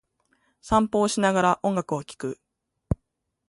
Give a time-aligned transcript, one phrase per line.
[0.63, 2.41] 散歩をしながら、音楽を聴く。